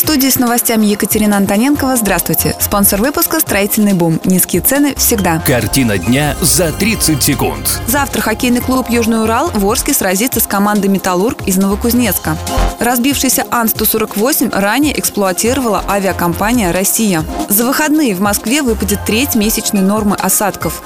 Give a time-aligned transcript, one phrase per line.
[0.00, 1.94] В студии с новостями Екатерина Антоненкова.
[1.94, 2.56] Здравствуйте.
[2.58, 4.18] Спонсор выпуска «Строительный бум».
[4.24, 5.40] Низкие цены всегда.
[5.40, 7.82] Картина дня за 30 секунд.
[7.86, 12.38] Завтра хоккейный клуб «Южный Урал» в Орске сразится с командой «Металлург» из Новокузнецка.
[12.78, 17.22] Разбившийся Ан-148 ранее эксплуатировала авиакомпания «Россия».
[17.50, 20.82] За выходные в Москве выпадет треть месячной нормы осадков.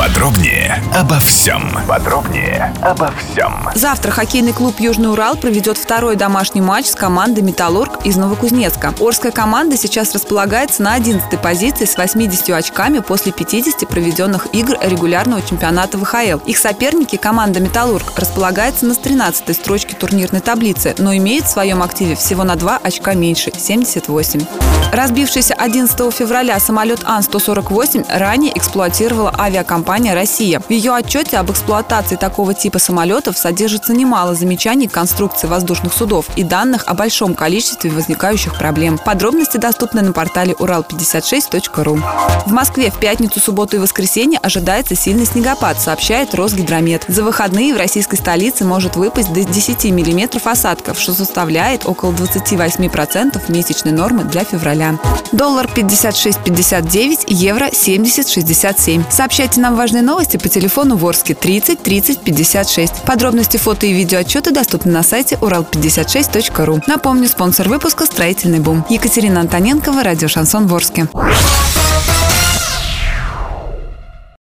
[0.00, 1.76] Подробнее обо всем.
[1.86, 3.68] Подробнее обо всем.
[3.74, 8.94] Завтра хоккейный клуб «Южный Урал» проведет второй домашний матч с командой «Металлург» из Новокузнецка.
[8.98, 15.42] Орская команда сейчас располагается на 11 позиции с 80 очками после 50 проведенных игр регулярного
[15.42, 16.46] чемпионата ВХЛ.
[16.46, 22.14] Их соперники, команда «Металлург», располагается на 13 строчке турнирной таблицы, но имеет в своем активе
[22.16, 24.46] всего на 2 очка меньше– 78.
[24.94, 30.60] Разбившийся 11 февраля самолет Ан-148 ранее эксплуатировала авиакомпания «Россия».
[30.60, 36.26] В ее отчете об эксплуатации такого типа самолетов содержится немало замечаний к конструкции воздушных судов
[36.36, 38.98] и данных о большом количестве возникающих проблем.
[38.98, 42.00] Подробности доступны на портале урал56.ру.
[42.46, 47.04] В Москве в пятницу, субботу и воскресенье ожидается сильный снегопад, сообщает Росгидромет.
[47.08, 53.40] За выходные в российской столице может выпасть до 10 миллиметров осадков, что составляет около 28%
[53.48, 54.98] месячной нормы для февраля.
[55.32, 59.04] Доллар 56.59, евро 70.67.
[59.10, 63.02] Сообщайте нам важные новости по телефону Ворске 30 30 56.
[63.02, 66.82] Подробности фото и видеоотчеты доступны на сайте урал56.ру.
[66.86, 68.84] Напомню, спонсор выпуска «Строительный бум».
[68.88, 71.08] Екатерина Антоненкова, радио «Шансон Ворске».